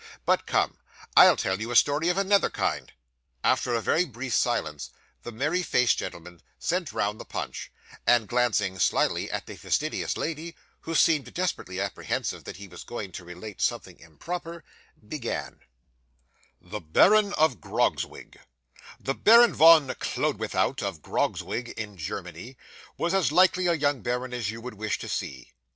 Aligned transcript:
But 0.25 0.47
come! 0.47 0.79
I'll 1.15 1.35
tell 1.37 1.61
you 1.61 1.69
a 1.69 1.75
story 1.75 2.09
of 2.09 2.17
another 2.17 2.49
kind.' 2.49 2.91
After 3.43 3.75
a 3.75 3.81
very 3.81 4.03
brief 4.03 4.33
silence, 4.33 4.89
the 5.21 5.31
merry 5.31 5.61
faced 5.61 5.99
gentleman 5.99 6.41
sent 6.57 6.91
round 6.91 7.19
the 7.19 7.23
punch, 7.23 7.71
and 8.07 8.27
glancing 8.27 8.79
slyly 8.79 9.29
at 9.29 9.45
the 9.45 9.55
fastidious 9.55 10.17
lady, 10.17 10.55
who 10.79 10.95
seemed 10.95 11.31
desperately 11.35 11.79
apprehensive 11.79 12.45
that 12.45 12.57
he 12.57 12.67
was 12.67 12.83
going 12.83 13.11
to 13.11 13.23
relate 13.23 13.61
something 13.61 13.99
improper, 13.99 14.63
began 15.07 15.59
THE 16.59 16.79
BARON 16.81 17.33
OF 17.33 17.61
GROGZWIG 17.61 18.39
'The 19.01 19.13
Baron 19.13 19.53
Von 19.53 19.87
Koeldwethout, 19.87 20.81
of 20.81 21.03
Grogzwig 21.03 21.69
in 21.77 21.95
Germany, 21.95 22.57
was 22.97 23.13
as 23.13 23.31
likely 23.31 23.67
a 23.67 23.73
young 23.75 24.01
baron 24.01 24.33
as 24.33 24.49
you 24.49 24.61
would 24.61 24.73
wish 24.73 24.97
to 24.97 25.07
see. 25.07 25.53